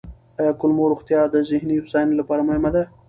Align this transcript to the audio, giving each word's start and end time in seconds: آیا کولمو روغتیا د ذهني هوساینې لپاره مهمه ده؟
آیا 0.39 0.53
کولمو 0.59 0.91
روغتیا 0.91 1.19
د 1.29 1.35
ذهني 1.49 1.75
هوساینې 1.79 2.15
لپاره 2.17 2.41
مهمه 2.49 2.69
ده؟ 2.75 2.83